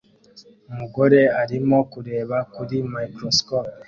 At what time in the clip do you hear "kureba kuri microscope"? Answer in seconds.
1.91-3.71